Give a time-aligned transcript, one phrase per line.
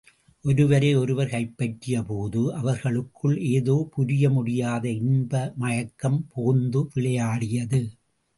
[0.45, 7.81] ஒருவரை ஒருவர் கைப்பற்றியபோது அவர்களுக்குள் ஏதோ புரிய முடியாத இன்ப மயக்கம் புகுந்து விளையாடியது.